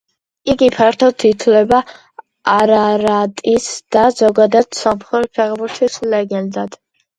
[0.51, 1.81] იგი ფართოდ ითვლება
[2.55, 3.69] არარატის
[3.99, 6.83] და ზოგადად სომხური ფეხბურთის ლეგენდად.